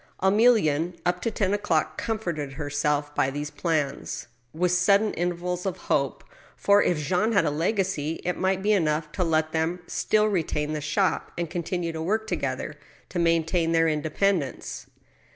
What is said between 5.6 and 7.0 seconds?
of hope, for, if